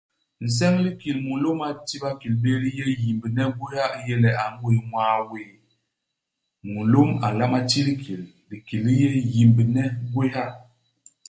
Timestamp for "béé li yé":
2.41-2.85